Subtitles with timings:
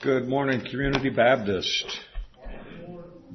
[0.00, 1.84] Good morning, Community Baptist.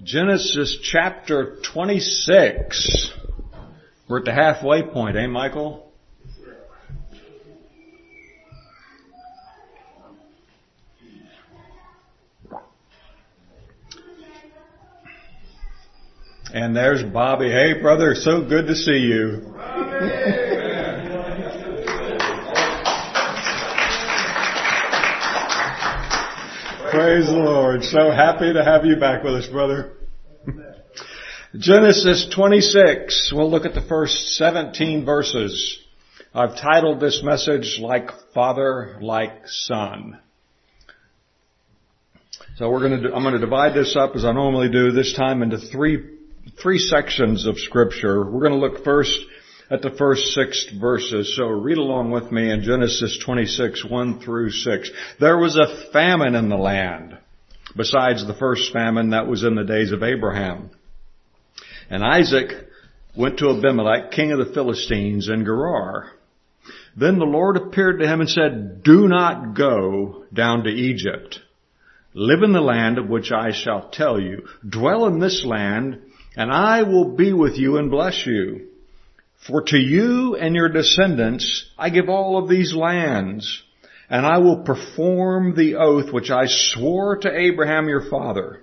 [0.02, 3.12] Genesis chapter 26.
[4.08, 5.92] We're at the halfway point, eh, Michael?
[16.54, 17.50] And there's Bobby.
[17.50, 19.54] Hey, brother, so good to see you.
[27.04, 27.84] Praise the Lord.
[27.84, 29.92] So happy to have you back with us, brother.
[31.54, 33.34] Genesis 26.
[33.36, 35.80] We'll look at the first 17 verses.
[36.34, 40.18] I've titled this message like father, like son.
[42.56, 45.14] So we're going to, I'm going to divide this up as I normally do this
[45.14, 46.10] time into three,
[46.62, 48.24] three sections of scripture.
[48.24, 49.20] We're going to look first
[49.70, 51.36] at the first six verses.
[51.36, 54.92] So read along with me in Genesis 26, 1 through 6.
[55.20, 57.18] There was a famine in the land,
[57.76, 60.72] besides the first famine that was in the days of Abraham.
[61.90, 62.68] And Isaac
[63.16, 66.12] went to Abimelech, king of the Philistines, in Gerar.
[66.96, 71.40] Then the Lord appeared to him and said, Do not go down to Egypt.
[72.14, 74.48] Live in the land of which I shall tell you.
[74.68, 76.00] Dwell in this land,
[76.36, 78.68] and I will be with you and bless you.
[79.48, 83.62] For to you and your descendants I give all of these lands,
[84.10, 88.62] and I will perform the oath which I swore to Abraham your father.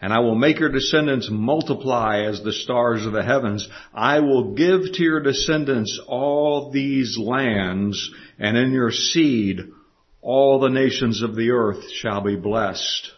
[0.00, 3.66] And I will make your descendants multiply as the stars of the heavens.
[3.94, 9.60] I will give to your descendants all these lands, and in your seed
[10.20, 13.10] all the nations of the earth shall be blessed.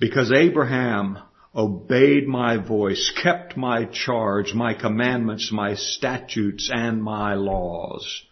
[0.00, 1.18] Because Abraham
[1.54, 8.22] obeyed my voice, kept my charge, my commandments, my statutes, and my laws.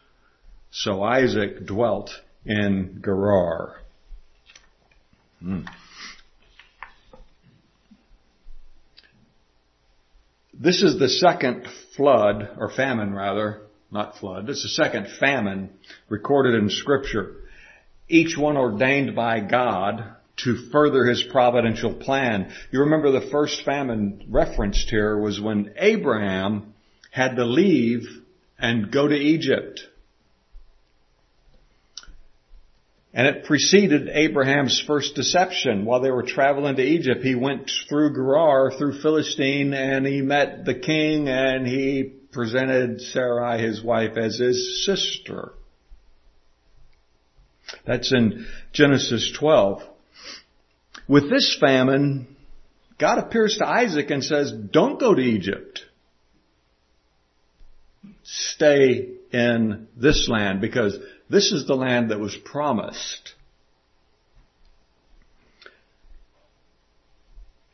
[0.71, 2.11] So Isaac dwelt
[2.45, 3.81] in Gerar.
[5.41, 5.63] Hmm.
[10.59, 11.67] This is the second
[11.97, 14.47] flood, or famine rather, not flood.
[14.47, 15.71] This is the second famine
[16.09, 17.37] recorded in scripture.
[18.09, 22.53] Each one ordained by God to further his providential plan.
[22.71, 26.75] You remember the first famine referenced here was when Abraham
[27.11, 28.07] had to leave
[28.59, 29.81] and go to Egypt.
[33.15, 35.87] And it preceded Abraham's first deception.
[35.87, 40.67] While they were traveling to Egypt, he went through Gerar, through Philistine, and he met
[40.67, 45.55] the king and he presented Sarai, his wife, as his sister.
[47.87, 49.83] That's in Genesis 12.
[51.09, 52.37] With this famine,
[52.99, 55.83] God appears to Isaac and says, don't go to Egypt.
[58.25, 60.99] Stay in this land because
[61.31, 63.35] this is the land that was promised.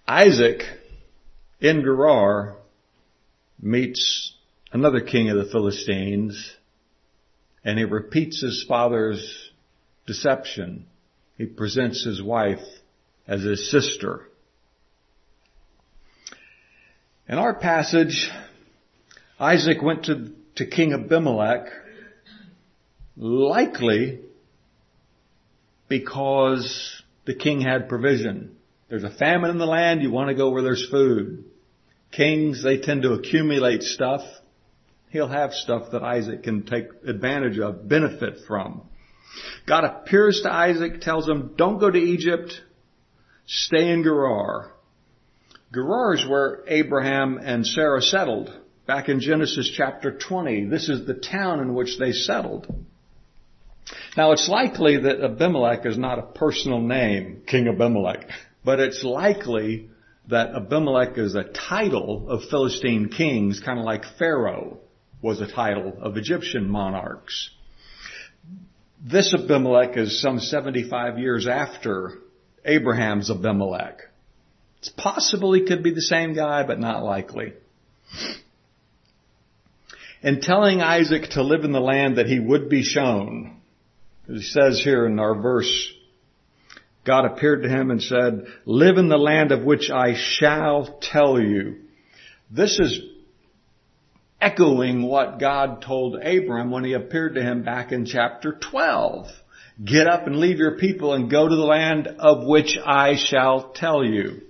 [0.06, 0.62] Isaac
[1.60, 2.56] in Gerar
[3.60, 4.34] meets
[4.72, 6.54] another king of the Philistines
[7.65, 9.50] and he repeats his father's
[10.06, 10.87] deception.
[11.38, 12.59] He presents his wife
[13.27, 14.28] as his sister.
[17.28, 18.31] In our passage,
[19.38, 21.66] Isaac went to, to King Abimelech
[23.16, 24.21] likely
[25.88, 28.56] because the king had provision.
[28.88, 31.44] There's a famine in the land, you want to go where there's food.
[32.10, 34.22] Kings, they tend to accumulate stuff.
[35.10, 38.83] He'll have stuff that Isaac can take advantage of, benefit from.
[39.66, 42.60] God appears to Isaac, tells him, don't go to Egypt,
[43.47, 44.72] stay in Gerar.
[45.72, 48.53] Gerar is where Abraham and Sarah settled
[48.86, 50.66] back in Genesis chapter 20.
[50.66, 52.66] This is the town in which they settled.
[54.16, 58.28] Now it's likely that Abimelech is not a personal name, King Abimelech,
[58.64, 59.88] but it's likely
[60.28, 64.78] that Abimelech is a title of Philistine kings, kind of like Pharaoh
[65.20, 67.50] was a title of Egyptian monarchs.
[69.04, 72.18] This Abimelech is some 75 years after
[72.64, 74.00] Abraham's Abimelech.
[74.78, 77.53] It's possible he could be the same guy, but not likely.
[80.22, 83.60] In telling Isaac to live in the land that he would be shown,
[84.26, 85.92] he says here in our verse,
[87.04, 91.41] God appeared to him and said, live in the land of which I shall tell
[91.41, 91.80] you.
[92.50, 93.00] This is
[94.41, 99.26] echoing what God told Abram when he appeared to him back in chapter 12.
[99.84, 103.72] Get up and leave your people and go to the land of which I shall
[103.72, 104.42] tell you.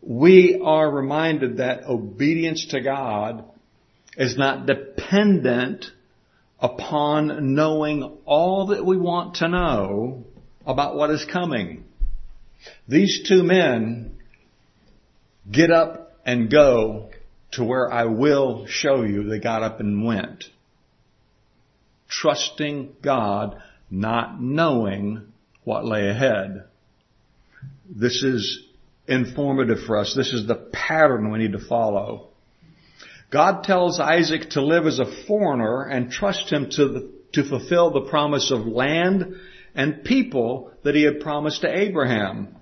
[0.00, 3.44] We are reminded that obedience to God
[4.16, 5.86] is not dependent
[6.58, 10.24] upon knowing all that we want to know
[10.64, 11.84] about what is coming.
[12.88, 14.18] These two men
[15.50, 17.07] get up and go
[17.52, 19.24] to where I will show you.
[19.24, 20.44] They got up and went.
[22.08, 23.60] Trusting God,
[23.90, 25.32] not knowing
[25.64, 26.64] what lay ahead.
[27.88, 28.64] This is
[29.06, 30.14] informative for us.
[30.14, 32.28] This is the pattern we need to follow.
[33.30, 37.90] God tells Isaac to live as a foreigner and trust him to, the, to fulfill
[37.90, 39.36] the promise of land
[39.74, 42.56] and people that he had promised to Abraham.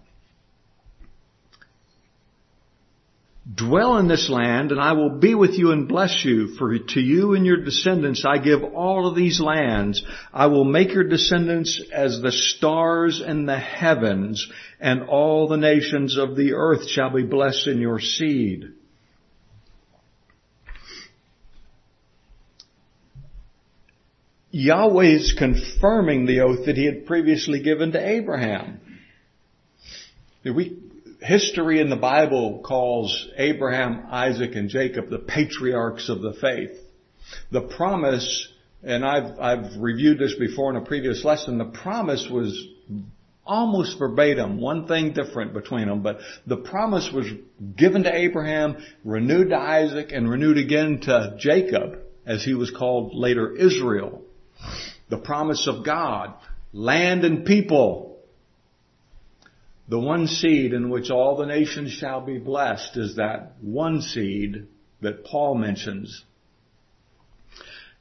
[3.55, 6.57] Dwell in this land and I will be with you and bless you.
[6.57, 10.03] For to you and your descendants I give all of these lands.
[10.33, 14.51] I will make your descendants as the stars in the heavens
[14.81, 18.73] and all the nations of the earth shall be blessed in your seed.
[24.51, 28.81] Yahweh is confirming the oath that he had previously given to Abraham.
[30.45, 30.79] We,
[31.21, 36.79] history in the Bible calls Abraham, Isaac, and Jacob the patriarchs of the faith.
[37.51, 38.49] The promise,
[38.83, 42.69] and I've, I've reviewed this before in a previous lesson, the promise was
[43.45, 47.27] almost verbatim, one thing different between them, but the promise was
[47.77, 53.15] given to Abraham, renewed to Isaac, and renewed again to Jacob, as he was called
[53.15, 54.23] later Israel.
[55.09, 56.35] The promise of God,
[56.73, 58.06] land and people.
[59.89, 64.67] The one seed in which all the nations shall be blessed is that one seed
[65.01, 66.25] that Paul mentions.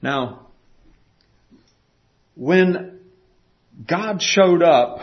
[0.02, 0.48] Now,
[2.36, 3.00] when
[3.88, 5.00] God showed up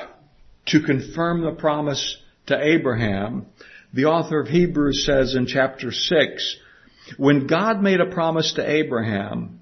[0.67, 3.47] to confirm the promise to Abraham,
[3.93, 6.57] the author of Hebrews says in chapter 6,
[7.17, 9.61] when God made a promise to Abraham,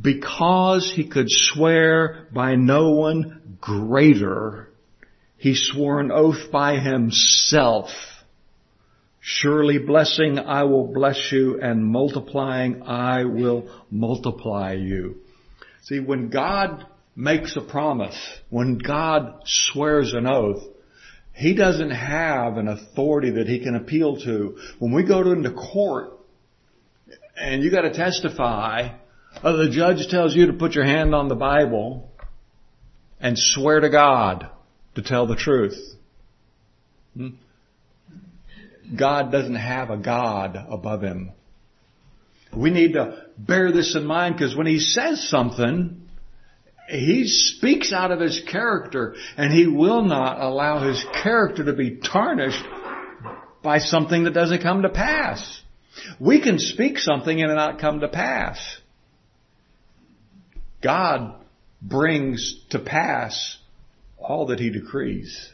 [0.00, 4.67] because he could swear by no one greater,
[5.38, 7.90] he swore an oath by himself.
[9.20, 15.18] Surely blessing I will bless you and multiplying I will multiply you.
[15.82, 18.18] See, when God makes a promise,
[18.50, 20.62] when God swears an oath,
[21.32, 24.58] he doesn't have an authority that he can appeal to.
[24.80, 26.18] When we go into court
[27.36, 28.88] and you gotta testify,
[29.40, 32.10] uh, the judge tells you to put your hand on the Bible
[33.20, 34.50] and swear to God
[34.94, 35.78] to tell the truth.
[37.16, 37.28] Hmm?
[38.96, 41.32] God doesn't have a God above him.
[42.56, 46.08] We need to bear this in mind because when he says something,
[46.88, 51.96] he speaks out of his character and he will not allow his character to be
[51.96, 52.64] tarnished
[53.62, 55.60] by something that doesn't come to pass.
[56.18, 58.58] We can speak something and it not come to pass.
[60.82, 61.34] God
[61.82, 63.57] brings to pass
[64.28, 65.50] all that he decrees.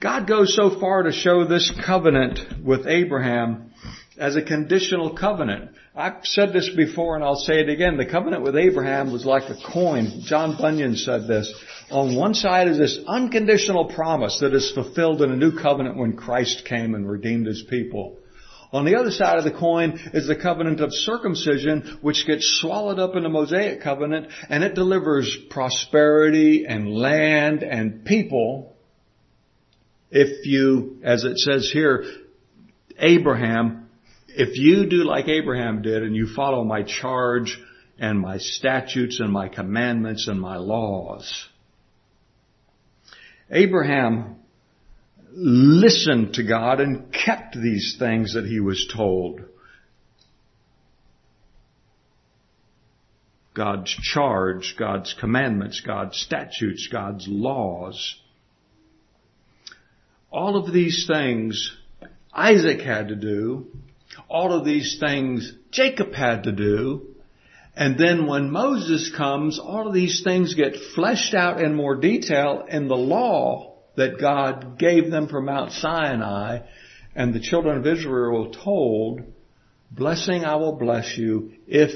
[0.00, 3.72] God goes so far to show this covenant with Abraham
[4.18, 5.70] as a conditional covenant.
[5.94, 7.96] I've said this before and I'll say it again.
[7.96, 10.20] The covenant with Abraham was like a coin.
[10.22, 11.52] John Bunyan said this.
[11.90, 16.16] On one side is this unconditional promise that is fulfilled in a new covenant when
[16.16, 18.18] Christ came and redeemed his people.
[18.76, 22.98] On the other side of the coin is the covenant of circumcision, which gets swallowed
[22.98, 28.76] up in the Mosaic covenant, and it delivers prosperity and land and people
[30.10, 32.04] if you, as it says here,
[32.98, 33.88] Abraham,
[34.28, 37.58] if you do like Abraham did and you follow my charge
[37.98, 41.48] and my statutes and my commandments and my laws.
[43.50, 44.35] Abraham
[45.36, 49.42] listened to God and kept these things that he was told.
[53.52, 58.16] God's charge, God's commandments, God's statutes, God's laws.
[60.30, 61.74] All of these things
[62.32, 63.66] Isaac had to do.
[64.28, 67.14] All of these things Jacob had to do.
[67.74, 72.64] And then when Moses comes, all of these things get fleshed out in more detail
[72.68, 76.60] in the law that God gave them from Mount Sinai,
[77.14, 79.22] and the children of Israel were told,
[79.90, 81.90] blessing I will bless you if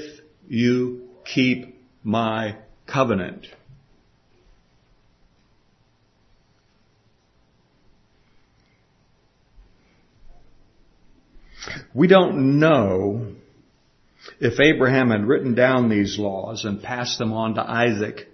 [0.47, 3.47] you keep my covenant.
[11.93, 13.33] We don't know
[14.39, 18.27] if Abraham had written down these laws and passed them on to Isaac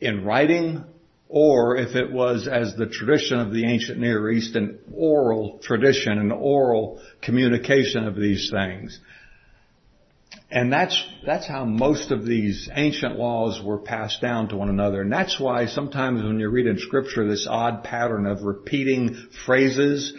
[0.00, 0.84] in writing
[1.30, 6.18] or if it was as the tradition of the ancient Near East, an oral tradition,
[6.18, 8.98] an oral communication of these things.
[10.50, 15.02] And that's, that's how most of these ancient laws were passed down to one another.
[15.02, 20.12] And that's why sometimes when you read in scripture this odd pattern of repeating phrases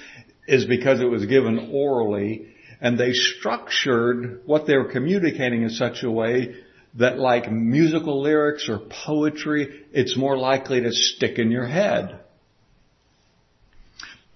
[0.48, 2.48] is because it was given orally
[2.80, 6.56] and they structured what they were communicating in such a way
[6.96, 12.20] that like musical lyrics or poetry, it's more likely to stick in your head.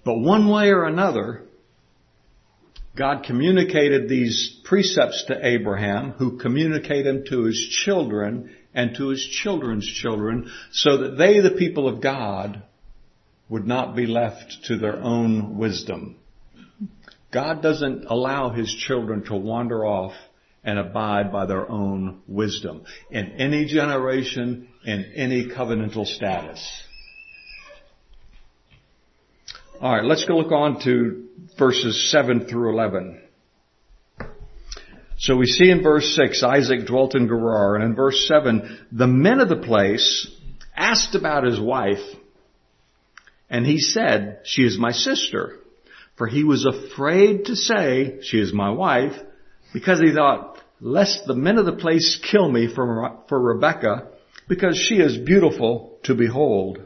[0.04, 1.44] But one way or another,
[2.96, 9.26] God communicated these precepts to Abraham, who communicated them to his children and to his
[9.26, 12.64] children's children, so that they, the people of God,
[13.50, 16.16] would not be left to their own wisdom.
[17.32, 20.14] God doesn't allow his children to wander off
[20.66, 26.84] and abide by their own wisdom in any generation, in any covenantal status.
[29.82, 33.22] Alright, let's go look on to verses 7 through 11.
[35.18, 39.08] So we see in verse 6, Isaac dwelt in Gerar, and in verse 7, the
[39.08, 40.28] men of the place
[40.76, 42.04] asked about his wife,
[43.50, 45.60] and he said, she is my sister.
[46.18, 49.16] For he was afraid to say, she is my wife,
[49.74, 54.08] because he thought, lest the men of the place kill me for, for Rebekah,
[54.48, 56.80] because she is beautiful to behold.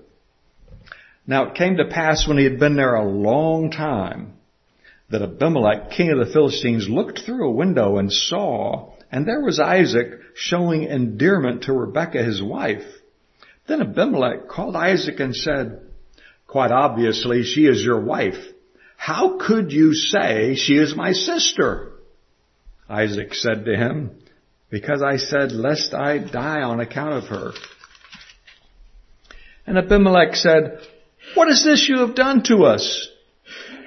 [1.27, 4.33] Now it came to pass when he had been there a long time,
[5.09, 9.59] that Abimelech, king of the Philistines, looked through a window and saw, and there was
[9.59, 12.85] Isaac showing endearment to Rebekah his wife.
[13.67, 15.81] Then Abimelech called Isaac and said,
[16.47, 18.43] Quite obviously she is your wife.
[18.97, 21.88] How could you say she is my sister?
[22.89, 24.11] Isaac said to him,
[24.69, 27.51] because I said, lest I die on account of her.
[29.67, 30.79] And Abimelech said,
[31.35, 33.07] what is this you have done to us?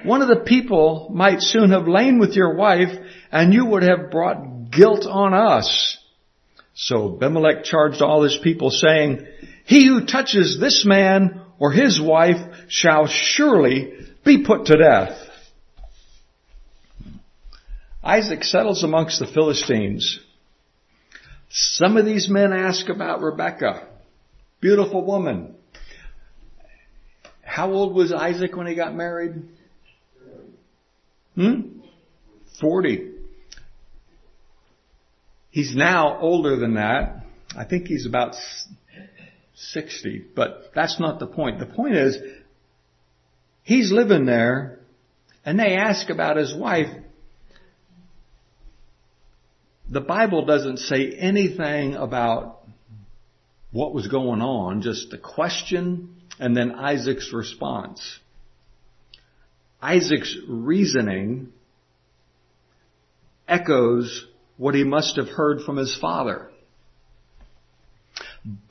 [0.03, 2.91] One of the people might soon have lain with your wife
[3.31, 5.97] and you would have brought guilt on us.
[6.73, 9.25] So Abimelech charged all his people saying,
[9.65, 13.93] he who touches this man or his wife shall surely
[14.25, 15.17] be put to death.
[18.03, 20.19] Isaac settles amongst the Philistines.
[21.49, 23.87] Some of these men ask about Rebecca.
[24.59, 25.55] Beautiful woman.
[27.43, 29.43] How old was Isaac when he got married?
[31.35, 31.79] Hmm?
[32.59, 33.11] 40.
[35.49, 37.25] He's now older than that.
[37.55, 38.35] I think he's about
[39.55, 41.59] 60, but that's not the point.
[41.59, 42.17] The point is,
[43.63, 44.79] He's living there
[45.45, 46.89] and they ask about his wife.
[49.93, 52.63] The Bible doesn't say anything about
[53.71, 58.01] what was going on, just the question and then Isaac's response.
[59.79, 61.49] Isaac's reasoning
[63.47, 64.25] echoes
[64.57, 66.49] what he must have heard from his father.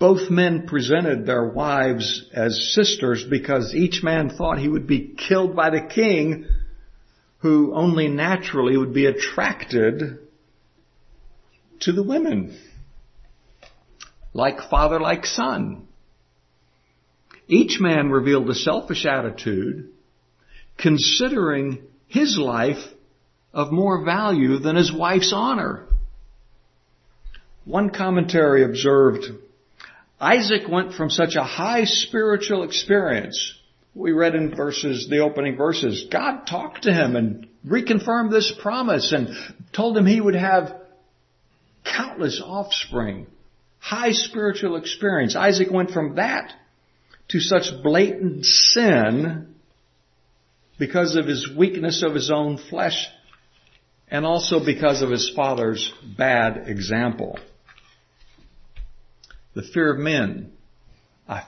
[0.00, 5.54] Both men presented their wives as sisters because each man thought he would be killed
[5.54, 6.46] by the king
[7.38, 10.18] who only naturally would be attracted
[11.82, 12.58] to the women.
[14.32, 15.86] Like father, like son.
[17.48, 19.90] Each man revealed a selfish attitude
[20.78, 22.82] considering his life
[23.52, 25.86] of more value than his wife's honor.
[27.64, 29.26] One commentary observed
[30.18, 33.58] Isaac went from such a high spiritual experience.
[33.94, 39.12] We read in verses, the opening verses, God talked to him and reconfirmed this promise
[39.12, 39.28] and
[39.72, 40.81] told him he would have
[41.84, 43.26] countless offspring.
[43.78, 45.34] High spiritual experience.
[45.34, 46.52] Isaac went from that
[47.28, 49.54] to such blatant sin
[50.78, 53.08] because of his weakness of his own flesh
[54.08, 57.38] and also because of his father's bad example.
[59.54, 60.52] The fear of men.
[61.28, 61.44] I,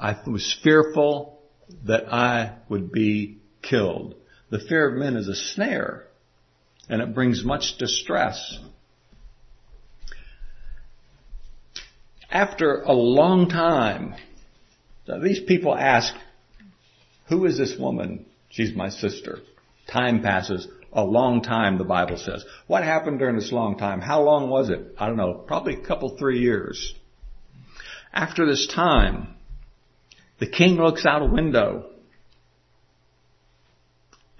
[0.00, 1.40] I was fearful
[1.84, 4.16] that I would be killed.
[4.50, 6.06] The fear of men is a snare
[6.88, 8.58] and it brings much distress.
[12.34, 14.16] After a long time,
[15.22, 16.12] these people ask,
[17.28, 18.26] who is this woman?
[18.50, 19.38] She's my sister.
[19.90, 20.66] Time passes.
[20.92, 22.44] A long time, the Bible says.
[22.66, 24.00] What happened during this long time?
[24.00, 24.96] How long was it?
[24.98, 25.44] I don't know.
[25.46, 26.94] Probably a couple, three years.
[28.12, 29.34] After this time,
[30.40, 31.90] the king looks out a window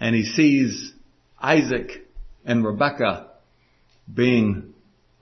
[0.01, 0.93] and he sees
[1.41, 2.07] Isaac
[2.45, 3.31] and Rebekah
[4.13, 4.74] being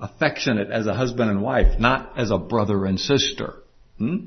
[0.03, 3.55] affectionate as a husband and wife, not as a brother and sister.
[3.99, 4.27] Hmm?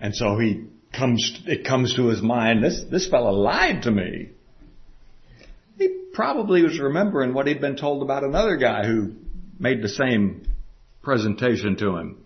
[0.00, 4.30] And so he comes, it comes to his mind, this, this fellow lied to me.
[5.76, 9.14] He probably was remembering what he'd been told about another guy who
[9.58, 10.46] made the same
[11.02, 12.24] presentation to him.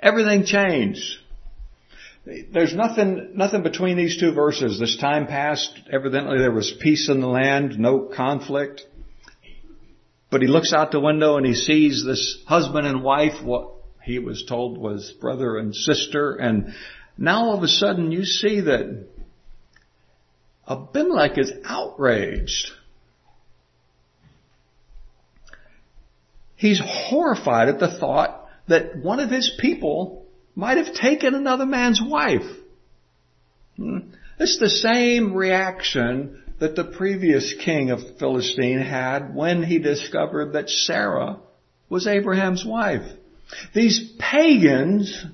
[0.00, 1.18] Everything changed.
[2.52, 4.80] There's nothing, nothing between these two verses.
[4.80, 8.82] This time passed, evidently there was peace in the land, no conflict.
[10.30, 13.70] But he looks out the window and he sees this husband and wife, what
[14.02, 16.74] he was told was brother and sister, and
[17.16, 19.06] now all of a sudden you see that
[20.68, 22.70] Abimelech is outraged.
[26.56, 32.00] He's horrified at the thought that one of his people might have taken another man's
[32.02, 32.46] wife.
[33.76, 33.98] Hmm?
[34.38, 40.70] It's the same reaction that the previous king of Philistine had when he discovered that
[40.70, 41.36] Sarah
[41.90, 43.02] was Abraham's wife.
[43.74, 45.26] These pagans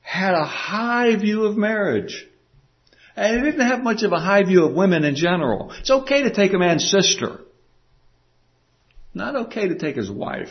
[0.00, 2.26] had a high view of marriage.
[3.14, 5.72] And they didn't have much of a high view of women in general.
[5.72, 7.40] It's okay to take a man's sister.
[9.12, 10.48] Not okay to take his wife.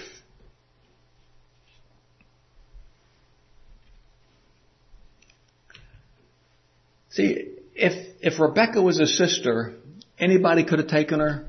[7.09, 9.73] See, if, if Rebecca was a sister,
[10.19, 11.47] anybody could have taken her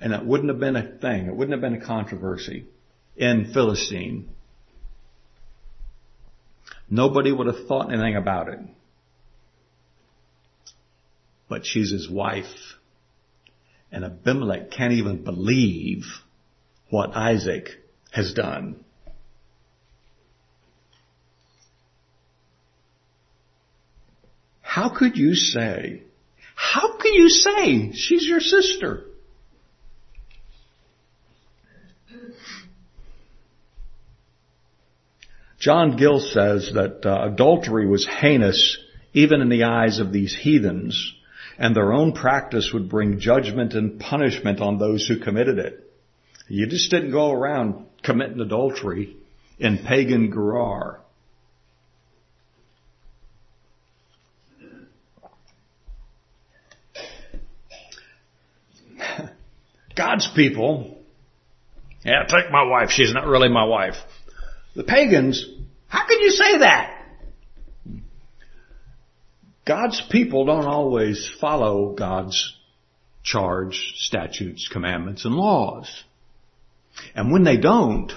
[0.00, 1.26] and it wouldn't have been a thing.
[1.26, 2.66] It wouldn't have been a controversy
[3.16, 4.28] in Philistine.
[6.88, 8.60] Nobody would have thought anything about it.
[11.48, 12.46] But she's his wife.
[13.90, 16.04] And Abimelech can't even believe
[16.90, 17.68] what Isaac
[18.12, 18.84] has done.
[24.78, 26.02] How could you say,
[26.54, 29.06] how can you say she's your sister?
[35.58, 38.78] John Gill says that uh, adultery was heinous
[39.14, 41.12] even in the eyes of these heathens,
[41.58, 45.92] and their own practice would bring judgment and punishment on those who committed it.
[46.46, 49.16] You just didn't go around committing adultery
[49.58, 51.00] in pagan Gerar.
[59.98, 60.96] God's people,
[62.04, 62.90] yeah, take my wife.
[62.90, 63.96] She's not really my wife.
[64.76, 65.44] The pagans,
[65.88, 66.94] how can you say that?
[69.66, 72.56] God's people don't always follow God's
[73.24, 76.04] charge, statutes, commandments, and laws.
[77.16, 78.12] And when they don't,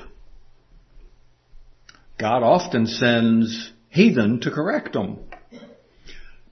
[2.20, 5.18] God often sends heathen to correct them.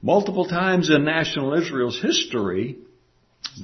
[0.01, 2.79] Multiple times in national Israel's history,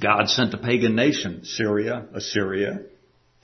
[0.00, 2.80] God sent a pagan nation, Syria, Assyria,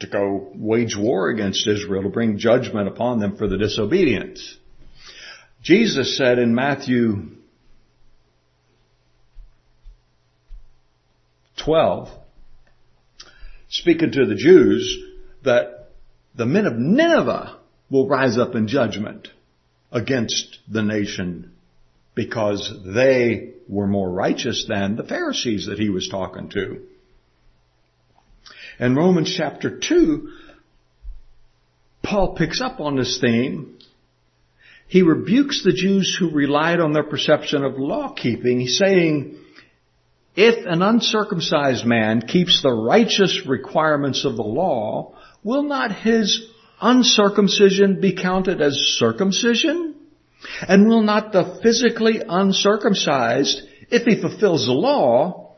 [0.00, 4.58] to go wage war against Israel to bring judgment upon them for the disobedience.
[5.62, 7.30] Jesus said in Matthew
[11.64, 12.08] 12,
[13.68, 14.98] speaking to the Jews,
[15.44, 15.90] that
[16.34, 17.58] the men of Nineveh
[17.90, 19.28] will rise up in judgment
[19.92, 21.52] against the nation
[22.14, 26.83] because they were more righteous than the Pharisees that he was talking to.
[28.79, 30.29] In Romans chapter 2,
[32.03, 33.79] Paul picks up on this theme.
[34.88, 39.38] He rebukes the Jews who relied on their perception of law keeping, saying,
[40.35, 46.48] if an uncircumcised man keeps the righteous requirements of the law, will not his
[46.81, 49.91] uncircumcision be counted as circumcision?
[50.68, 55.57] And will not the physically uncircumcised, if he fulfills the law,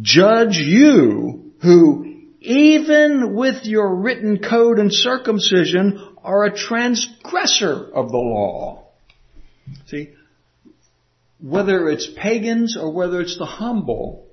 [0.00, 8.18] judge you who even with your written code and circumcision are a transgressor of the
[8.18, 8.84] law?
[9.86, 10.10] See,
[11.40, 14.26] whether it's pagans or whether it's the humble,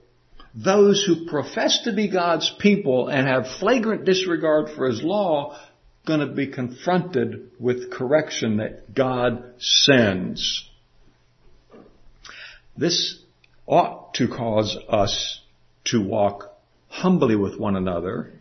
[0.55, 5.59] those who profess to be God's people and have flagrant disregard for His law
[6.09, 10.67] going to be confronted with correction that God sends.
[12.75, 13.21] This
[13.67, 15.39] ought to cause us
[15.85, 16.51] to walk
[16.87, 18.33] humbly with one another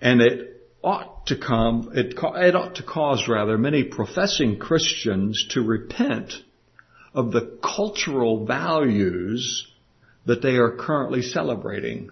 [0.00, 5.60] and it ought to come, it, it ought to cause rather many professing Christians to
[5.60, 6.32] repent
[7.12, 9.70] of the cultural values
[10.24, 12.08] that they are currently celebrating.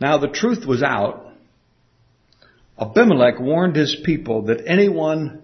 [0.00, 1.26] Now the truth was out.
[2.78, 5.42] Abimelech warned his people that anyone,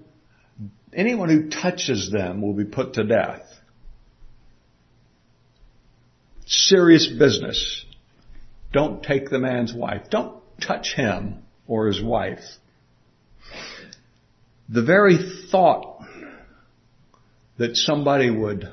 [0.94, 3.42] anyone who touches them will be put to death.
[6.46, 7.84] Serious business.
[8.72, 10.08] Don't take the man's wife.
[10.10, 12.44] Don't touch him or his wife.
[14.68, 15.18] The very
[15.50, 16.00] thought
[17.58, 18.68] that somebody would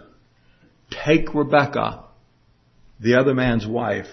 [0.89, 2.05] take Rebecca,
[2.99, 4.07] the other man's wife,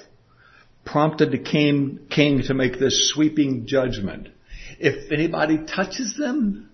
[0.84, 4.28] prompted the king, king to make this sweeping judgment.
[4.78, 6.70] If anybody touches them,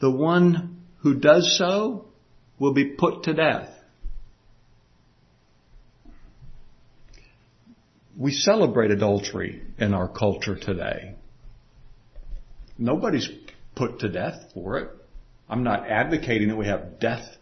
[0.00, 2.06] the one who does so
[2.58, 3.68] will be put to death.
[8.16, 11.16] We celebrate adultery in our culture today.
[12.78, 13.28] Nobody's
[13.74, 14.90] put to death for it.
[15.48, 17.36] I'm not advocating that we have death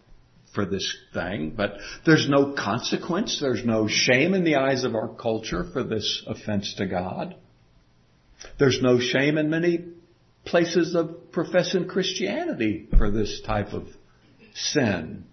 [0.55, 5.09] for this thing, but there's no consequence, there's no shame in the eyes of our
[5.09, 7.35] culture for this offense to God.
[8.59, 9.85] There's no shame in many
[10.45, 13.87] places of professing Christianity for this type of
[14.55, 15.25] sin.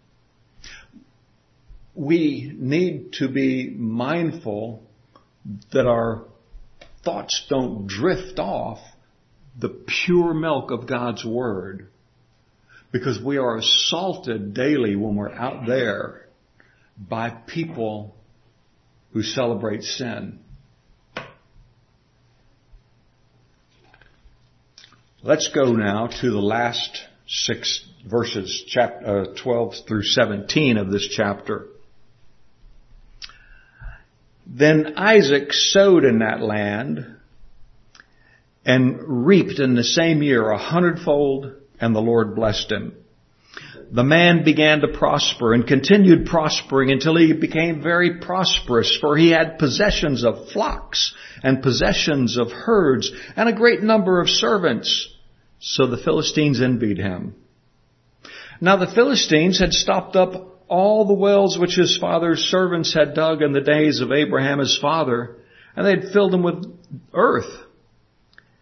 [1.95, 4.83] We need to be mindful
[5.73, 6.25] that our
[7.03, 8.79] thoughts don't drift off
[9.59, 9.69] the
[10.05, 11.88] pure milk of God's Word
[12.91, 16.27] because we are assaulted daily when we're out there
[16.97, 18.15] by people
[19.13, 20.39] who celebrate sin.
[25.21, 31.07] Let's go now to the last six verses, chapter, uh, 12 through 17 of this
[31.07, 31.67] chapter.
[34.47, 37.17] Then Isaac sowed in that land
[38.65, 42.93] and reaped in the same year a hundredfold and the Lord blessed him.
[43.91, 49.29] The man began to prosper and continued prospering until he became very prosperous, for he
[49.29, 55.11] had possessions of flocks and possessions of herds and a great number of servants.
[55.59, 57.35] So the Philistines envied him.
[58.61, 63.41] Now the Philistines had stopped up all the wells which his father's servants had dug
[63.41, 65.37] in the days of Abraham his father,
[65.75, 66.65] and they had filled them with
[67.13, 67.51] earth.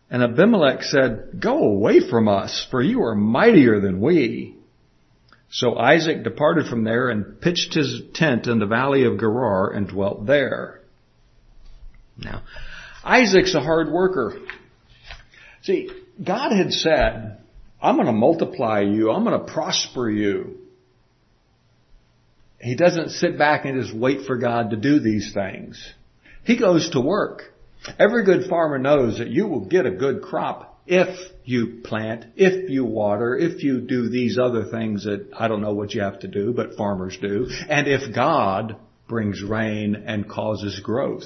[0.09, 4.55] And Abimelech said, Go away from us, for you are mightier than we.
[5.49, 9.87] So Isaac departed from there and pitched his tent in the valley of Gerar and
[9.87, 10.81] dwelt there.
[12.17, 12.43] Now,
[13.03, 14.37] Isaac's a hard worker.
[15.63, 15.89] See,
[16.23, 17.37] God had said,
[17.81, 19.11] I'm going to multiply you.
[19.11, 20.57] I'm going to prosper you.
[22.59, 25.93] He doesn't sit back and just wait for God to do these things.
[26.43, 27.43] He goes to work.
[27.99, 32.69] Every good farmer knows that you will get a good crop if you plant, if
[32.69, 36.19] you water, if you do these other things that I don't know what you have
[36.19, 41.25] to do, but farmers do, and if God brings rain and causes growth.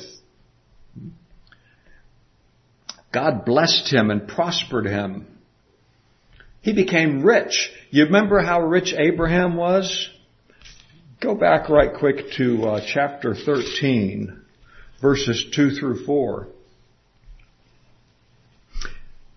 [3.11, 5.27] God blessed him and prospered him.
[6.61, 7.71] He became rich.
[7.89, 10.09] You remember how rich Abraham was?
[11.19, 14.40] Go back right quick to uh, chapter 13
[15.01, 16.47] verses 2 through 4.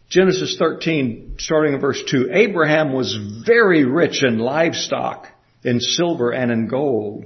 [0.08, 2.28] Genesis 13, starting in verse 2.
[2.32, 5.26] Abraham was very rich in livestock,
[5.64, 7.24] in silver and in gold.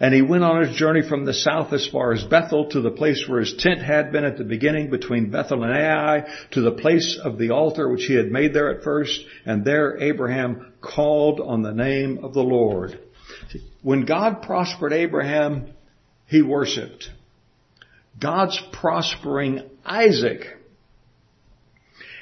[0.00, 2.92] And he went on his journey from the south as far as Bethel to the
[2.92, 6.72] place where his tent had been at the beginning between Bethel and Ai to the
[6.72, 9.20] place of the altar which he had made there at first.
[9.44, 12.98] And there Abraham called on the name of the Lord.
[13.82, 15.74] When God prospered Abraham,
[16.26, 17.10] he worshiped.
[18.20, 20.42] God's prospering Isaac.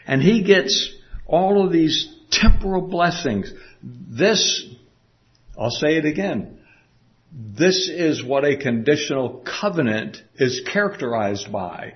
[0.06, 0.94] And he gets
[1.26, 3.52] all of these temporal blessings.
[3.82, 4.66] This,
[5.58, 6.58] I'll say it again,
[7.32, 11.94] this is what a conditional covenant is characterized by.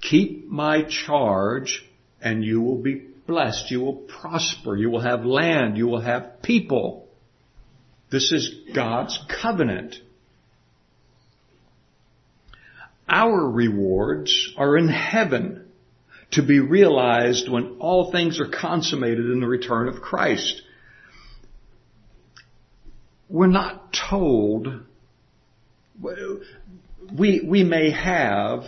[0.00, 1.84] Keep my charge
[2.20, 3.70] and you will be blessed.
[3.70, 4.76] You will prosper.
[4.76, 5.76] You will have land.
[5.76, 7.08] You will have people.
[8.10, 9.96] This is God's covenant.
[13.08, 15.66] Our rewards are in heaven
[16.32, 20.62] to be realized when all things are consummated in the return of Christ.
[23.28, 24.68] We're not told,
[26.00, 28.64] we, we may have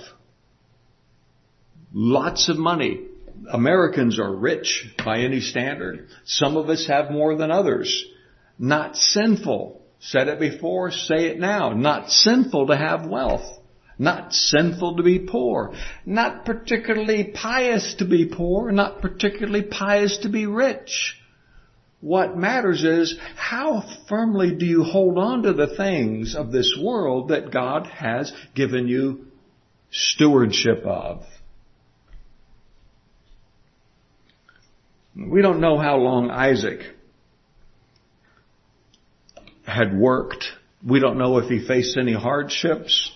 [1.93, 3.07] lots of money.
[3.51, 6.09] Americans are rich by any standard.
[6.25, 8.05] Some of us have more than others.
[8.59, 9.83] Not sinful.
[10.01, 11.73] Said it before, say it now.
[11.73, 13.47] Not sinful to have wealth.
[13.99, 15.75] Not sinful to be poor.
[16.05, 18.73] Not particularly pious to be poor.
[18.73, 21.17] Not particularly pious to be rich.
[22.01, 27.29] What matters is how firmly do you hold on to the things of this world
[27.29, 29.27] that God has given you
[29.91, 31.23] stewardship of.
[35.17, 36.81] We don't know how long Isaac
[39.65, 40.45] had worked.
[40.87, 43.13] We don't know if he faced any hardships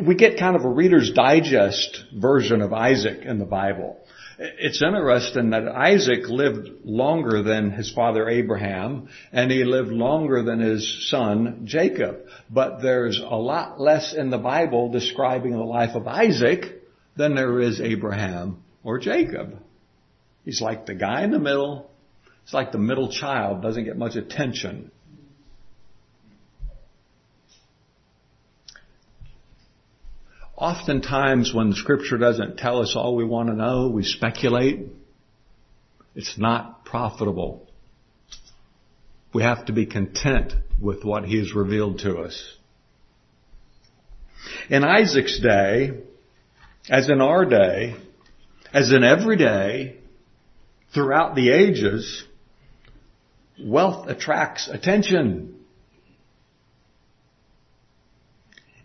[0.00, 3.98] we get kind of a Reader's Digest version of Isaac in the Bible.
[4.38, 10.60] It's interesting that Isaac lived longer than his father Abraham, and he lived longer than
[10.60, 12.20] his son Jacob.
[12.50, 16.82] But there's a lot less in the Bible describing the life of Isaac
[17.16, 19.58] than there is Abraham or Jacob.
[20.44, 21.90] He's like the guy in the middle.
[22.42, 24.90] It's like the middle child doesn't get much attention.
[30.62, 34.86] Oftentimes when scripture doesn't tell us all we want to know, we speculate.
[36.14, 37.68] It's not profitable.
[39.34, 42.56] We have to be content with what he has revealed to us.
[44.70, 45.98] In Isaac's day,
[46.88, 47.96] as in our day,
[48.72, 49.96] as in every day,
[50.94, 52.22] throughout the ages,
[53.60, 55.56] wealth attracts attention.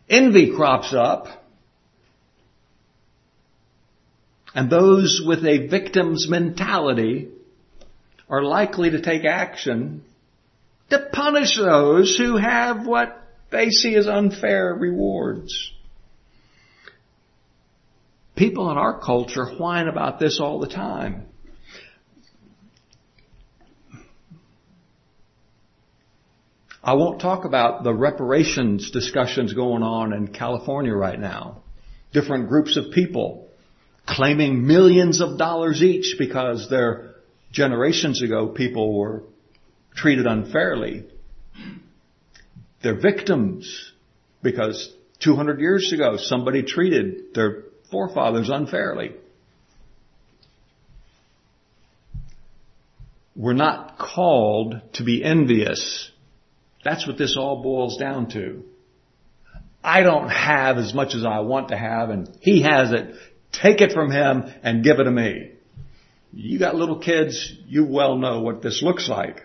[0.09, 1.43] Envy crops up.
[4.57, 7.27] And those with a victim's mentality
[8.27, 10.03] are likely to take action
[10.89, 15.71] to punish those who have what they see as unfair rewards.
[18.35, 21.27] People in our culture whine about this all the time.
[26.83, 31.61] I won't talk about the reparations discussions going on in California right now.
[32.11, 33.46] Different groups of people
[34.07, 37.15] claiming millions of dollars each because their
[37.51, 39.23] generations ago people were
[39.95, 41.05] treated unfairly.
[42.81, 43.91] They're victims
[44.41, 49.13] because 200 years ago somebody treated their forefathers unfairly.
[53.35, 56.11] We're not called to be envious.
[56.83, 58.63] That's what this all boils down to.
[59.83, 63.15] I don't have as much as I want to have and he has it.
[63.51, 65.51] Take it from him and give it to me.
[66.33, 69.43] You got little kids, you well know what this looks like.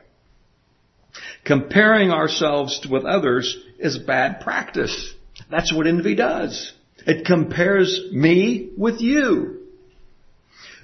[1.44, 5.12] Comparing ourselves with others is bad practice.
[5.50, 6.72] That's what envy does.
[7.06, 9.60] It compares me with you.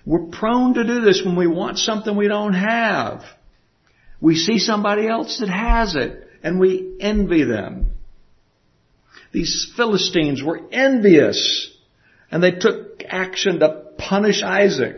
[0.04, 3.22] We're prone to do this when we want something we don't have.
[4.20, 7.92] We see somebody else that has it and we envy them.
[9.32, 11.70] These Philistines were envious
[12.30, 14.96] and they took action to punish Isaac.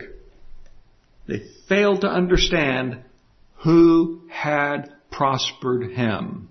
[1.26, 3.04] They failed to understand
[3.58, 6.48] who had prospered him.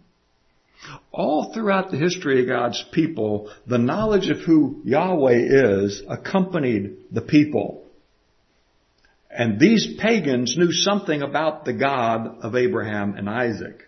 [1.12, 7.22] All throughout the history of God's people, the knowledge of who Yahweh is accompanied the
[7.22, 7.84] people.
[9.30, 13.84] And these pagans knew something about the God of Abraham and Isaac.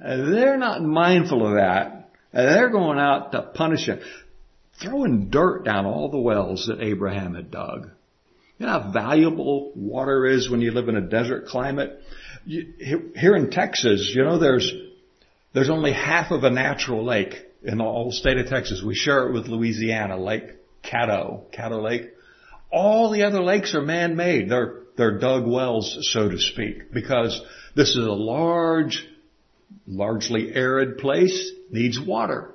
[0.00, 2.10] And they're not mindful of that.
[2.32, 4.00] And they're going out to punish him
[4.80, 7.90] throwing dirt down all the wells that Abraham had dug.
[8.58, 12.00] You know how valuable water is when you live in a desert climate?
[12.44, 14.72] You, here in Texas, you know, there's,
[15.52, 18.82] there's only half of a natural lake in the whole state of Texas.
[18.82, 22.10] We share it with Louisiana, Lake Caddo, Caddo Lake.
[22.70, 24.50] All the other lakes are man-made.
[24.50, 27.40] They're, they're dug wells, so to speak, because
[27.74, 29.06] this is a large,
[29.86, 32.54] largely arid place, needs water.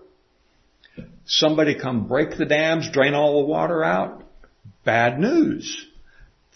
[1.25, 4.23] Somebody come break the dams, drain all the water out.
[4.84, 5.86] Bad news.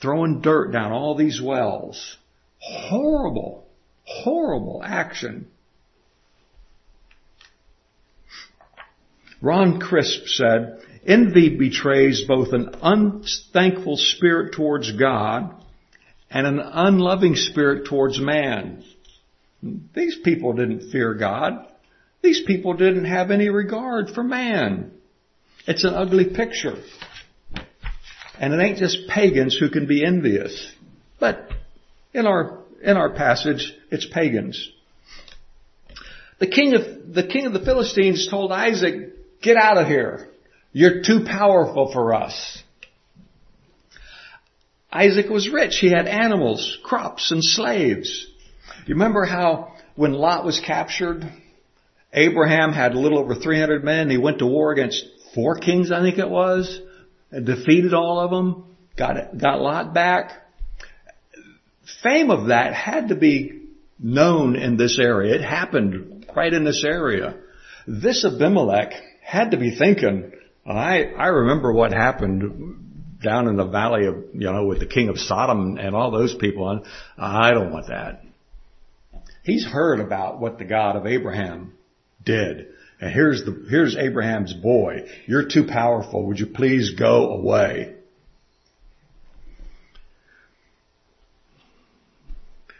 [0.01, 2.17] Throwing dirt down all these wells.
[2.59, 3.65] Horrible,
[4.03, 5.47] horrible action.
[9.41, 15.53] Ron Crisp said, envy betrays both an unthankful spirit towards God
[16.29, 18.83] and an unloving spirit towards man.
[19.93, 21.66] These people didn't fear God.
[22.21, 24.91] These people didn't have any regard for man.
[25.67, 26.81] It's an ugly picture.
[28.39, 30.71] And it ain't just pagans who can be envious.
[31.19, 31.49] But
[32.13, 34.69] in our, in our passage, it's pagans.
[36.39, 40.27] The king of, the king of the Philistines told Isaac, get out of here.
[40.71, 42.63] You're too powerful for us.
[44.91, 45.77] Isaac was rich.
[45.79, 48.27] He had animals, crops, and slaves.
[48.85, 51.29] You remember how when Lot was captured,
[52.17, 54.09] Abraham had a little over 300 men.
[54.09, 56.81] He went to war against four kings, I think it was,
[57.31, 60.31] and defeated all of them, got, got Lot back.
[62.01, 63.61] Fame of that had to be
[63.99, 65.35] known in this area.
[65.35, 67.35] It happened right in this area.
[67.85, 70.31] This Abimelech had to be thinking,
[70.65, 75.09] I, I remember what happened down in the valley of, you know, with the king
[75.09, 76.69] of Sodom and all those people.
[76.69, 76.85] And
[77.17, 78.23] I don't want that.
[79.43, 81.76] He's heard about what the God of Abraham
[82.27, 82.67] Dead,
[82.99, 85.07] And here's the, here's Abraham's boy.
[85.27, 86.27] You're too powerful.
[86.27, 87.95] Would you please go away?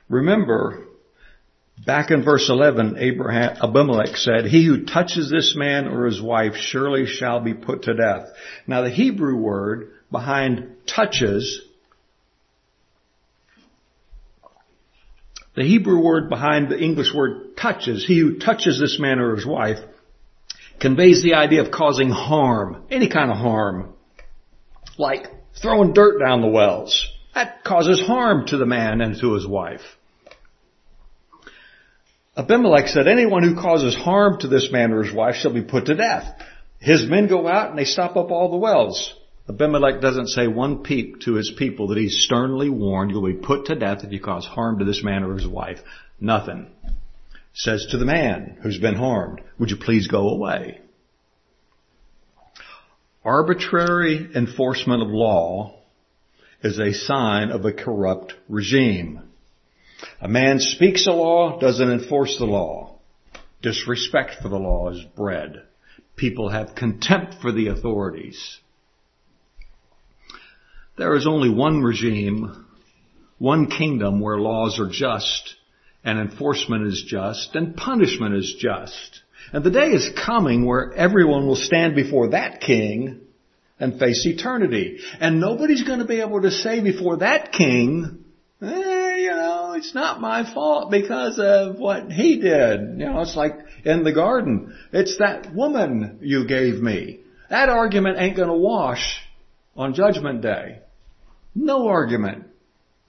[0.09, 0.83] Remember,
[1.85, 6.55] back in verse 11, Abraham, Abimelech said, he who touches this man or his wife
[6.55, 8.27] surely shall be put to death.
[8.67, 11.61] Now the Hebrew word behind touches,
[15.55, 19.45] the Hebrew word behind the English word touches, he who touches this man or his
[19.45, 19.79] wife,
[20.79, 23.93] conveys the idea of causing harm, any kind of harm,
[24.97, 25.27] like
[25.61, 27.11] throwing dirt down the wells.
[27.33, 29.81] That causes harm to the man and to his wife.
[32.35, 35.87] Abimelech said, anyone who causes harm to this man or his wife shall be put
[35.87, 36.39] to death.
[36.79, 39.15] His men go out and they stop up all the wells.
[39.49, 43.65] Abimelech doesn't say one peep to his people that he's sternly warned you'll be put
[43.65, 45.79] to death if you cause harm to this man or his wife.
[46.19, 46.67] Nothing.
[47.57, 50.79] Says to the man who's been harmed, would you please go away?
[53.25, 55.79] Arbitrary enforcement of law
[56.61, 59.21] is a sign of a corrupt regime.
[60.21, 62.99] A man speaks a law, doesn't enforce the law.
[63.63, 65.63] Disrespect for the law is bred.
[66.15, 68.59] People have contempt for the authorities.
[70.95, 72.67] There is only one regime,
[73.39, 75.55] one kingdom where laws are just
[76.07, 79.23] and enforcement is just and punishment is just.
[79.51, 83.19] And the day is coming where everyone will stand before that king
[83.77, 84.99] and face eternity.
[85.19, 88.23] And nobody's going to be able to say before that king,
[88.61, 92.99] eh, you know, it's not my fault because of what he did.
[92.99, 94.77] You know, it's like in the garden.
[94.93, 97.19] It's that woman you gave me.
[97.49, 99.21] That argument ain't going to wash
[99.75, 100.79] on judgment day.
[101.53, 102.47] No argument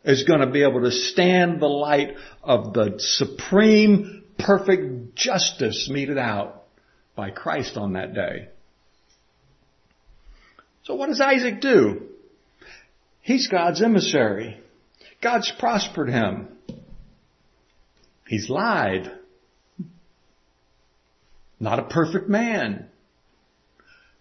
[0.09, 6.17] is going to be able to stand the light of the supreme perfect justice meted
[6.17, 6.65] out
[7.15, 8.49] by Christ on that day.
[10.85, 12.07] So what does Isaac do?
[13.21, 14.59] He's God's emissary.
[15.21, 16.57] God's prospered him.
[18.27, 19.13] He's lied.
[21.61, 22.89] Not a perfect man.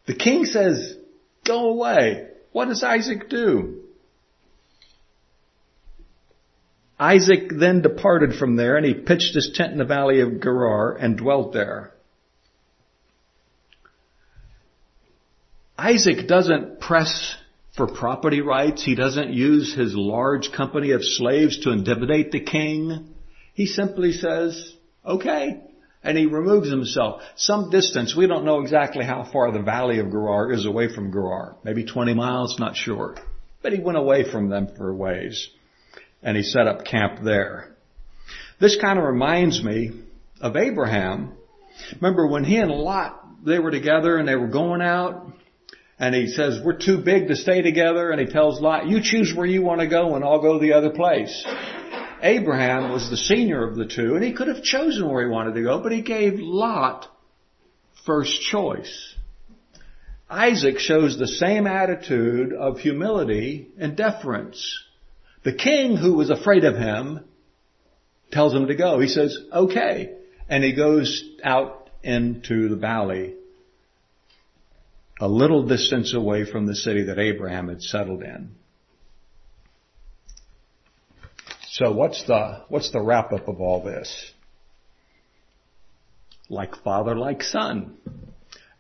[0.06, 0.98] The king says,
[1.46, 2.28] go away.
[2.52, 3.77] What does Isaac do?
[7.00, 10.94] Isaac then departed from there and he pitched his tent in the valley of Gerar
[10.94, 11.92] and dwelt there.
[15.78, 17.36] Isaac doesn't press
[17.76, 18.84] for property rights.
[18.84, 23.14] He doesn't use his large company of slaves to intimidate the king.
[23.54, 24.74] He simply says,
[25.06, 25.62] okay.
[26.04, 28.16] And he removes himself some distance.
[28.16, 31.58] We don't know exactly how far the valley of Gerar is away from Gerar.
[31.64, 33.16] Maybe 20 miles, not sure.
[33.62, 35.48] But he went away from them for a ways
[36.22, 37.76] and he set up camp there.
[38.60, 39.92] This kind of reminds me
[40.42, 41.34] of Abraham.
[41.96, 45.32] Remember when he and Lot, they were together and they were going out
[46.00, 49.34] and he says, we're too big to stay together and he tells Lot, you choose
[49.36, 51.46] where you want to go and I'll go the other place.
[52.22, 55.54] Abraham was the senior of the two and he could have chosen where he wanted
[55.56, 57.08] to go, but he gave Lot
[58.06, 59.16] first choice.
[60.30, 64.84] Isaac shows the same attitude of humility and deference.
[65.48, 67.24] The king who was afraid of him
[68.34, 69.00] tells him to go.
[69.00, 70.14] He says, okay.
[70.50, 73.34] And he goes out into the valley
[75.22, 78.56] a little distance away from the city that Abraham had settled in.
[81.70, 84.34] So what's the, what's the wrap up of all this?
[86.50, 87.96] Like father, like son.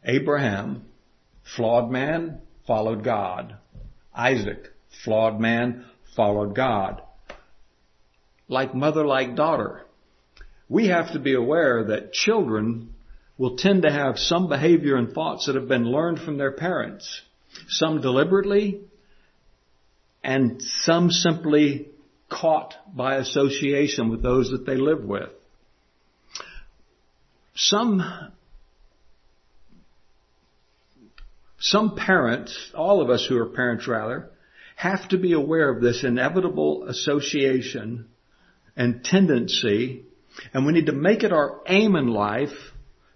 [0.04, 0.84] Abraham,
[1.56, 3.56] flawed man, followed God.
[4.14, 4.68] Isaac,
[5.06, 5.86] flawed man,
[6.18, 7.02] followed God.
[8.50, 9.84] Like mother, like daughter.
[10.68, 12.94] We have to be aware that children
[13.38, 17.22] will tend to have some behavior and thoughts that have been learned from their parents.
[17.70, 18.82] Some deliberately
[20.24, 21.88] and some simply
[22.30, 25.30] caught by association with those that they live with.
[27.56, 28.04] Some
[31.60, 34.30] some parents, all of us who are parents rather,
[34.78, 38.08] have to be aware of this inevitable association
[38.76, 40.04] and tendency,
[40.54, 42.54] and we need to make it our aim in life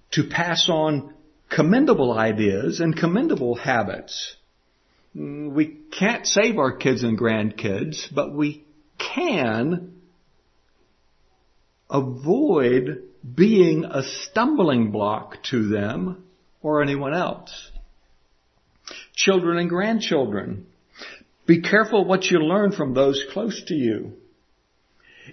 [0.09, 1.13] to pass on
[1.51, 4.35] commendable ideas and commendable habits.
[5.13, 8.65] We can't save our kids and grandkids, but we
[8.97, 10.01] can
[11.91, 13.03] avoid
[13.35, 16.23] being a stumbling block to them
[16.63, 17.51] or anyone else.
[19.13, 20.65] Children and grandchildren
[21.51, 24.13] be careful what you learn from those close to you.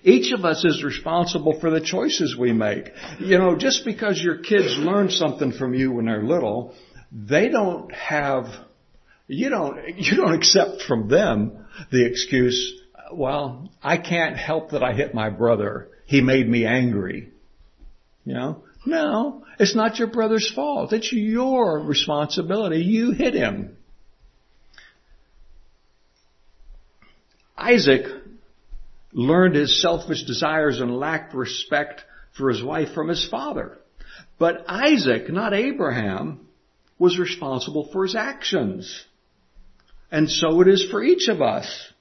[0.02, 2.90] Each of us is responsible for the choices we make.
[3.20, 6.74] You know, just because your kids learn something from you when they're little,
[7.12, 8.46] they don't have,
[9.28, 14.94] you don't, you don't accept from them the excuse, well, I can't help that I
[14.94, 15.88] hit my brother.
[16.06, 17.28] He made me angry.
[18.24, 18.64] You know?
[18.84, 20.92] No, it's not your brother's fault.
[20.92, 22.78] It's your responsibility.
[22.78, 23.77] You hit him.
[27.58, 28.06] Isaac
[29.12, 32.02] learned his selfish desires and lacked respect
[32.36, 33.78] for his wife from his father.
[34.38, 36.46] But Isaac, not Abraham,
[36.98, 39.04] was responsible for his actions.
[40.10, 41.92] And so it is for each of us.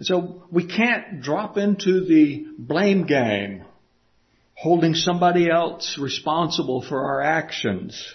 [0.00, 3.64] So we can't drop into the blame game,
[4.54, 8.12] holding somebody else responsible for our actions.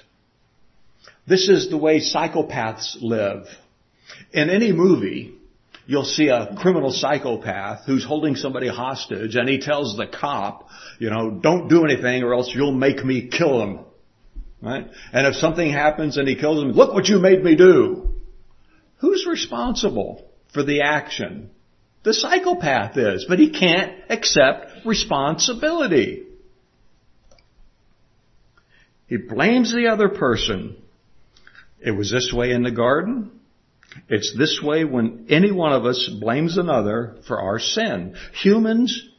[1.27, 3.45] This is the way psychopaths live.
[4.33, 5.36] In any movie,
[5.87, 10.67] you'll see a criminal psychopath who's holding somebody hostage and he tells the cop,
[10.99, 13.79] you know, don't do anything or else you'll make me kill him.
[14.61, 14.87] Right?
[15.13, 18.09] And if something happens and he kills him, look what you made me do.
[18.97, 21.51] Who's responsible for the action?
[22.03, 26.23] The psychopath is, but he can't accept responsibility.
[29.07, 30.75] He blames the other person.
[31.79, 33.36] It was this way in the garden.
[34.09, 38.15] It's this way when any one of us blames another for our sin.
[38.43, 39.09] Humans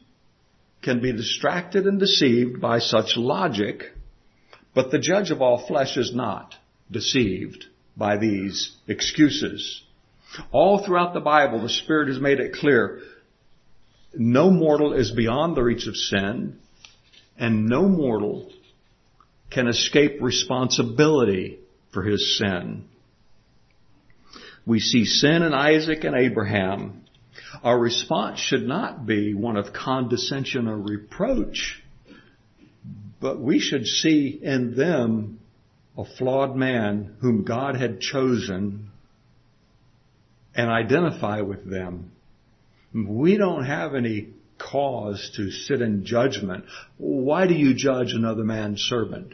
[0.83, 3.85] can be distracted and deceived by such logic,
[4.75, 6.55] but the judge of all flesh is not
[6.91, 7.67] deceived
[7.97, 9.83] by these excuses.
[10.53, 13.01] All throughout the Bible, the Spirit has made it clear
[14.15, 16.59] no mortal is beyond the reach of sin,
[17.39, 18.51] and no mortal
[19.51, 21.59] can escape responsibility
[21.93, 22.85] for his sin.
[24.69, 27.05] We see sin in Isaac and Abraham.
[27.65, 31.83] Our response should not be one of condescension or reproach,
[33.19, 35.41] but we should see in them
[35.97, 38.91] a flawed man whom God had chosen
[40.55, 42.13] and identify with them.
[42.93, 46.67] We don't have any cause to sit in judgment.
[46.99, 49.33] Why do you judge another man's servant?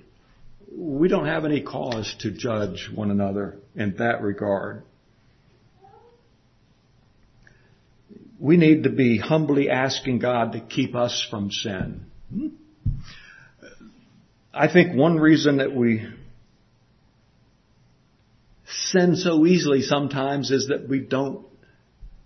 [0.73, 4.85] We don't have any cause to judge one another in that regard.
[8.39, 12.07] We need to be humbly asking God to keep us from sin.
[12.33, 12.49] Hmm?
[14.53, 16.07] I think one reason that we
[18.67, 21.45] sin so easily sometimes is that we don't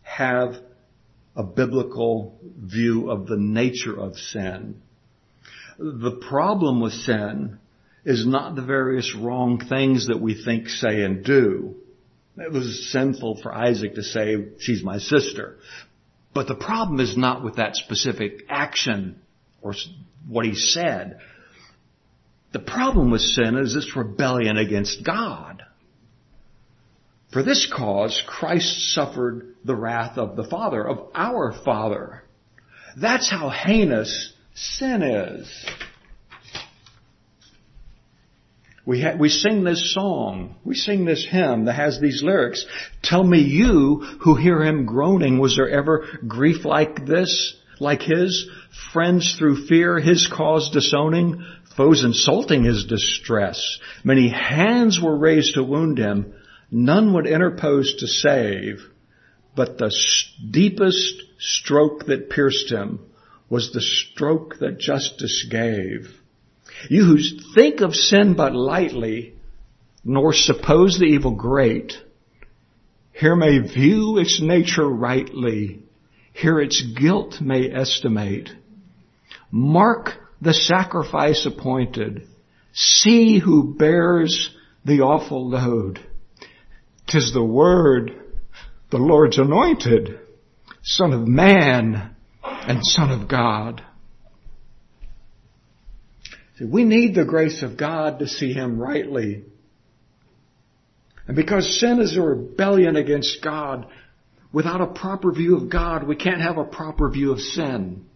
[0.02, 0.56] have
[1.34, 4.82] a biblical view of the nature of sin.
[5.78, 7.58] The problem with sin
[8.04, 11.76] is not the various wrong things that we think, say, and do.
[12.36, 15.58] It was sinful for Isaac to say, she's my sister.
[16.34, 19.20] But the problem is not with that specific action
[19.62, 19.74] or
[20.28, 21.18] what he said.
[22.52, 25.62] The problem with sin is this rebellion against God.
[27.32, 32.22] For this cause, Christ suffered the wrath of the Father, of our Father.
[32.96, 35.66] That's how heinous sin is.
[38.88, 42.64] We, ha- we sing this song, we sing this hymn that has these lyrics.
[43.02, 48.48] Tell me you who hear him groaning, was there ever grief like this, like his?
[48.94, 51.44] Friends through fear, his cause disowning,
[51.76, 53.78] foes insulting his distress.
[54.04, 56.32] Many hands were raised to wound him,
[56.70, 58.80] none would interpose to save,
[59.54, 59.94] but the
[60.50, 63.00] deepest stroke that pierced him
[63.50, 66.08] was the stroke that justice gave.
[66.88, 67.18] You who
[67.54, 69.34] think of sin but lightly,
[70.04, 71.92] nor suppose the evil great,
[73.12, 75.80] here may view its nature rightly,
[76.32, 78.48] here its guilt may estimate.
[79.50, 82.28] Mark the sacrifice appointed,
[82.72, 84.54] see who bears
[84.84, 85.98] the awful load.
[87.08, 88.12] Tis the word,
[88.90, 90.20] the Lord's anointed,
[90.82, 93.82] son of man and son of God.
[96.60, 99.44] We need the grace of God to see Him rightly.
[101.26, 103.86] And because sin is a rebellion against God,
[104.52, 108.06] without a proper view of God, we can't have a proper view of sin.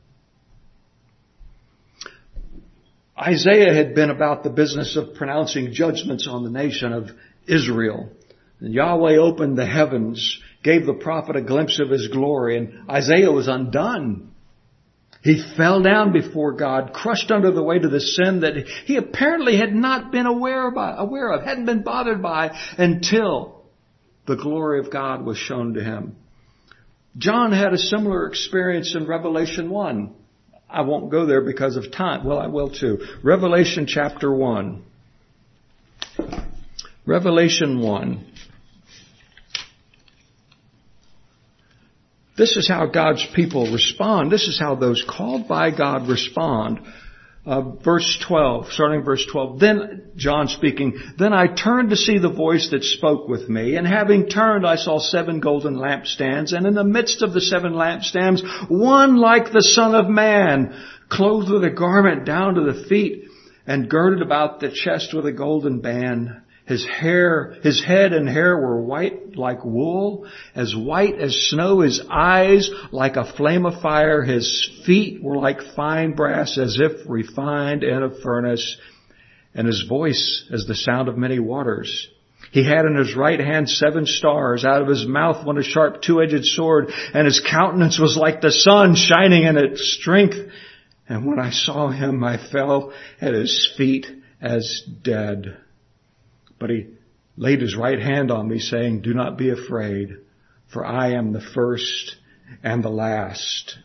[3.18, 7.11] Isaiah had been about the business of pronouncing judgments on the nation of
[7.47, 8.11] Israel.
[8.61, 13.30] And Yahweh opened the heavens, gave the prophet a glimpse of his glory, and Isaiah
[13.30, 14.32] was undone.
[15.22, 18.56] He fell down before God, crushed under the weight of the sin that
[18.86, 23.62] he apparently had not been aware, by, aware of, hadn't been bothered by until
[24.26, 26.16] the glory of God was shown to him.
[27.16, 30.14] John had a similar experience in Revelation 1.
[30.68, 32.24] I won't go there because of time.
[32.24, 32.98] Well, I will too.
[33.22, 34.82] Revelation chapter 1.
[37.06, 38.32] Revelation 1.
[42.43, 44.32] This is how God's people respond.
[44.32, 46.80] This is how those called by God respond.
[47.47, 49.61] Uh, verse 12, starting verse 12.
[49.61, 53.86] Then, John speaking, then I turned to see the voice that spoke with me, and
[53.86, 58.43] having turned I saw seven golden lampstands, and in the midst of the seven lampstands,
[58.68, 60.74] one like the Son of Man,
[61.09, 63.22] clothed with a garment down to the feet,
[63.68, 66.41] and girded about the chest with a golden band.
[66.64, 72.00] His hair, his head and hair were white like wool, as white as snow, his
[72.08, 77.82] eyes like a flame of fire, his feet were like fine brass as if refined
[77.82, 78.76] in a furnace,
[79.54, 82.08] and his voice as the sound of many waters.
[82.52, 84.64] He had in his right hand seven stars.
[84.64, 88.52] Out of his mouth went a sharp two-edged sword, and his countenance was like the
[88.52, 90.36] sun shining in its strength.
[91.08, 94.06] And when I saw him, I fell at his feet
[94.40, 95.56] as dead.
[96.62, 96.86] But he
[97.36, 100.10] laid his right hand on me saying, do not be afraid,
[100.72, 102.14] for I am the first
[102.62, 103.78] and the last.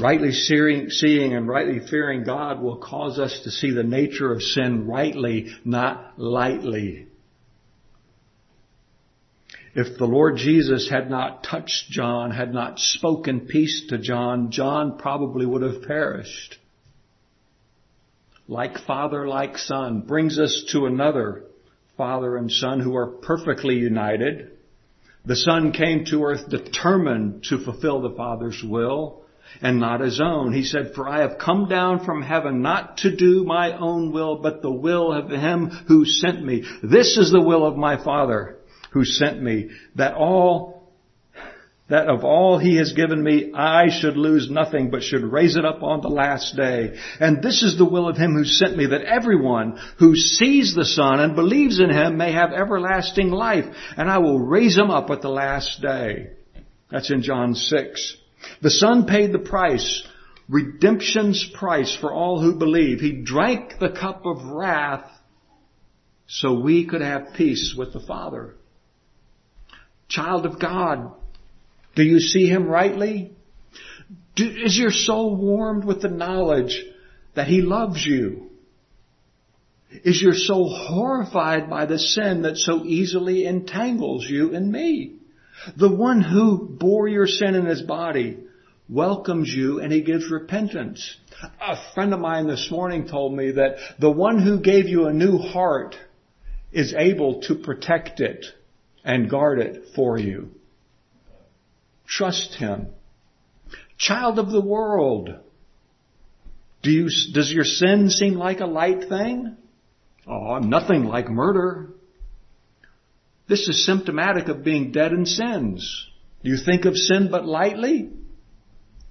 [0.00, 4.88] Rightly seeing and rightly fearing God will cause us to see the nature of sin
[4.88, 7.06] rightly, not lightly.
[9.72, 14.98] If the Lord Jesus had not touched John, had not spoken peace to John, John
[14.98, 16.58] probably would have perished
[18.48, 21.44] like father, like son, brings us to another
[21.96, 24.52] father and son who are perfectly united.
[25.24, 29.24] The son came to earth determined to fulfill the father's will
[29.60, 30.52] and not his own.
[30.52, 34.36] He said, for I have come down from heaven not to do my own will,
[34.36, 36.64] but the will of him who sent me.
[36.82, 38.58] This is the will of my father
[38.92, 40.75] who sent me, that all
[41.88, 45.64] that of all he has given me, I should lose nothing, but should raise it
[45.64, 46.98] up on the last day.
[47.20, 50.84] And this is the will of him who sent me, that everyone who sees the
[50.84, 53.66] Son and believes in him may have everlasting life,
[53.96, 56.30] and I will raise him up at the last day.
[56.90, 58.16] That's in John 6.
[58.62, 60.06] The Son paid the price,
[60.48, 62.98] redemption's price for all who believe.
[62.98, 65.08] He drank the cup of wrath
[66.26, 68.56] so we could have peace with the Father.
[70.08, 71.12] Child of God,
[71.96, 73.32] do you see him rightly?
[74.36, 76.84] Do, is your soul warmed with the knowledge
[77.34, 78.50] that he loves you?
[79.90, 85.14] Is your soul horrified by the sin that so easily entangles you and me?
[85.76, 88.40] The one who bore your sin in his body
[88.90, 91.16] welcomes you and he gives repentance.
[91.60, 95.14] A friend of mine this morning told me that the one who gave you a
[95.14, 95.96] new heart
[96.72, 98.44] is able to protect it
[99.02, 100.50] and guard it for you.
[102.06, 102.88] Trust Him.
[103.98, 105.30] Child of the world.
[106.82, 109.56] Do you, does your sin seem like a light thing?
[110.26, 111.90] Oh, nothing like murder.
[113.48, 116.08] This is symptomatic of being dead in sins.
[116.42, 118.10] Do you think of sin but lightly?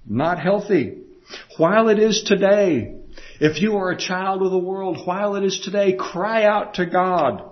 [0.06, 0.98] Not healthy.
[1.56, 2.94] While it is today,
[3.40, 6.86] if you are a child of the world, while it is today, cry out to
[6.86, 7.50] God.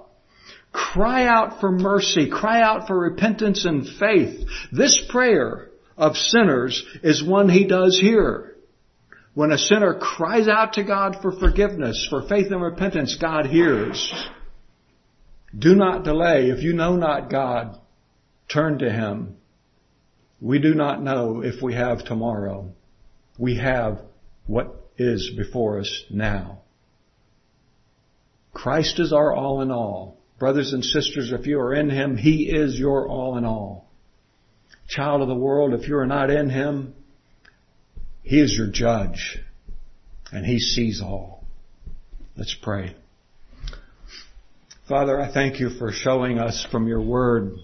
[0.74, 2.28] Cry out for mercy.
[2.28, 4.48] Cry out for repentance and faith.
[4.72, 8.56] This prayer of sinners is one he does hear.
[9.34, 14.12] When a sinner cries out to God for forgiveness, for faith and repentance, God hears.
[15.56, 16.50] Do not delay.
[16.50, 17.78] If you know not God,
[18.48, 19.36] turn to Him.
[20.40, 22.72] We do not know if we have tomorrow.
[23.38, 24.00] We have
[24.46, 26.62] what is before us now.
[28.52, 30.13] Christ is our all in all.
[30.44, 33.88] Brothers and sisters, if you are in Him, He is your all in all.
[34.86, 36.92] Child of the world, if you are not in Him,
[38.22, 39.38] He is your judge
[40.30, 41.46] and He sees all.
[42.36, 42.94] Let's pray.
[44.86, 47.50] Father, I thank you for showing us from your word